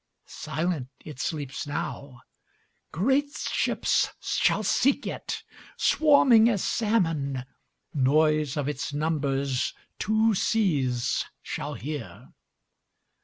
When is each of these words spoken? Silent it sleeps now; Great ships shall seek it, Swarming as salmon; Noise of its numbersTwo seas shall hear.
Silent 0.25 0.89
it 1.05 1.19
sleeps 1.19 1.67
now; 1.67 2.21
Great 2.91 3.29
ships 3.37 4.09
shall 4.19 4.63
seek 4.63 5.05
it, 5.05 5.43
Swarming 5.77 6.49
as 6.49 6.63
salmon; 6.63 7.43
Noise 7.93 8.57
of 8.57 8.67
its 8.67 8.93
numbersTwo 8.93 10.35
seas 10.35 11.25
shall 11.43 11.75
hear. 11.75 12.29